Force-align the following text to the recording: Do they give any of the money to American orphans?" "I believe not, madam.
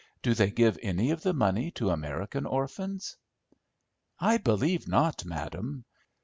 Do 0.23 0.33
they 0.33 0.49
give 0.49 0.79
any 0.81 1.11
of 1.11 1.21
the 1.21 1.31
money 1.31 1.69
to 1.75 1.91
American 1.91 2.47
orphans?" 2.47 3.17
"I 4.19 4.39
believe 4.39 4.87
not, 4.87 5.25
madam. 5.25 5.85